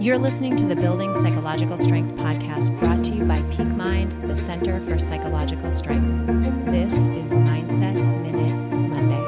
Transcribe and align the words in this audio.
You're 0.00 0.16
listening 0.16 0.56
to 0.56 0.64
the 0.66 0.76
Building 0.76 1.12
Psychological 1.12 1.76
Strength 1.76 2.14
podcast 2.14 2.80
brought 2.80 3.04
to 3.04 3.12
you 3.12 3.22
by 3.26 3.42
Peak 3.50 3.66
Mind, 3.66 4.26
the 4.26 4.34
Center 4.34 4.80
for 4.80 4.98
Psychological 4.98 5.70
Strength. 5.70 6.26
This 6.72 6.94
is 6.94 7.34
Mindset 7.34 7.96
Minute 8.22 8.56
Monday. 8.88 9.22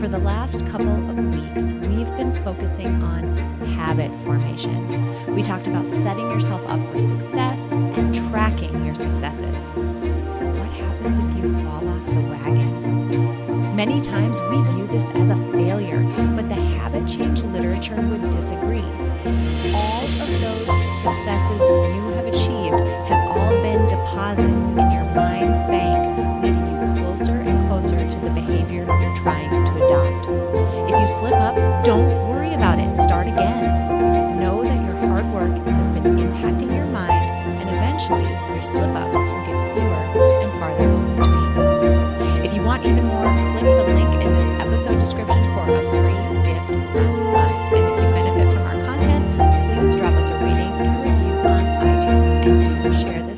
For 0.00 0.08
the 0.08 0.18
last 0.18 0.66
couple 0.66 0.88
of 0.88 1.16
weeks, 1.16 1.72
we've 1.74 2.10
been 2.16 2.34
focusing 2.42 3.00
on 3.04 3.36
habit 3.76 4.10
formation. 4.24 5.32
We 5.32 5.44
talked 5.44 5.68
about 5.68 5.88
setting 5.88 6.28
yourself 6.32 6.60
up 6.66 6.84
for 6.92 7.00
success 7.00 7.70
and 7.70 8.12
tracking 8.28 8.84
your 8.84 8.96
successes. 8.96 9.68
Many 13.86 14.00
times 14.00 14.40
we 14.48 14.56
view 14.72 14.86
this 14.86 15.10
as 15.10 15.28
a 15.28 15.36
failure, 15.52 16.02
but 16.34 16.48
the 16.48 16.54
habit 16.54 17.06
change 17.06 17.42
literature 17.42 18.00
would 18.00 18.30
disagree. 18.30 18.80
All 19.74 20.04
of 20.24 20.40
those 20.40 20.66
successes 21.02 21.60
you 21.68 22.08
have 22.16 22.24
achieved 22.24 22.80
have 23.06 23.28
all 23.28 23.50
been 23.60 23.84
deposits 23.84 24.70
in 24.70 24.90
your 24.90 25.04
mind's 25.12 25.60
bank, 25.68 26.00
leading 26.42 26.64
you 26.64 27.02
closer 27.02 27.32
and 27.32 27.68
closer 27.68 28.10
to 28.10 28.20
the 28.20 28.30
behavior 28.30 28.86
you're 28.86 29.16
trying 29.16 29.50
to 29.50 29.84
adopt. 29.84 30.30
If 30.90 30.98
you 30.98 31.16
slip 31.18 31.34
up, 31.34 31.84
don't 31.84 32.08
worry 32.30 32.54
about 32.54 32.78
it. 32.78 32.96
Start 32.96 33.26
again. 33.26 34.40
Know 34.40 34.62
that 34.64 34.82
your 34.82 34.96
hard 35.08 35.26
work 35.26 35.68
has 35.68 35.90
been 35.90 36.04
impacting 36.04 36.74
your 36.74 36.86
mind, 36.86 37.22
and 37.60 37.68
eventually 37.68 38.22
your 38.54 38.62
slip 38.62 38.96
ups 38.96 39.33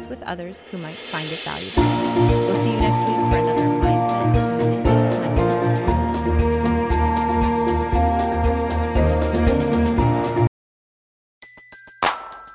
with 0.08 0.22
others 0.22 0.62
who 0.70 0.78
might 0.78 0.98
find 1.10 1.30
it 1.30 1.40
valuable. 1.40 1.82
We'll 2.46 2.56
see 2.56 2.72
you 2.72 2.80
next 2.80 3.00
week 3.00 3.16
for 3.30 3.36
another 3.36 3.76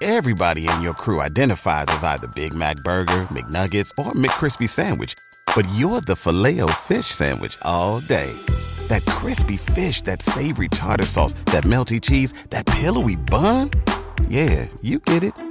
Everybody 0.03 0.67
in 0.67 0.81
your 0.81 0.93
crew 0.93 1.21
identifies 1.21 1.85
as 1.89 2.03
either 2.03 2.27
Big 2.35 2.53
Mac 2.53 2.77
Burger, 2.77 3.27
McNuggets, 3.29 3.91
or 3.97 4.13
McCrispy 4.13 4.67
Sandwich. 4.67 5.13
But 5.55 5.67
you're 5.75 6.01
the 6.01 6.15
filet 6.15 6.59
fish 6.79 7.05
Sandwich 7.05 7.57
all 7.61 7.99
day. 8.01 8.31
That 8.87 9.05
crispy 9.05 9.57
fish, 9.57 10.01
that 10.03 10.21
savory 10.21 10.69
tartar 10.69 11.05
sauce, 11.05 11.33
that 11.45 11.65
melty 11.65 12.01
cheese, 12.01 12.33
that 12.49 12.65
pillowy 12.65 13.15
bun. 13.15 13.69
Yeah, 14.27 14.67
you 14.81 14.99
get 14.99 15.23
it. 15.23 15.50